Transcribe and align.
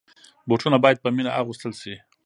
بوټونه 0.47 0.77
باید 0.83 1.01
په 1.03 1.09
مینه 1.15 1.31
اغوستل 1.41 1.71
شي. 1.81 1.95